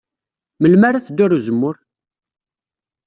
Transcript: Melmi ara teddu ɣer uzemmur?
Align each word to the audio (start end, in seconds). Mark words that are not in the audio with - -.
Melmi 0.59 0.85
ara 0.87 1.05
teddu 1.05 1.23
ɣer 1.23 1.31
uzemmur? 1.37 1.75